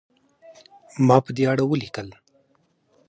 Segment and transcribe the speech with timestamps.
[1.07, 2.07] ما په دې اړه ولیکل.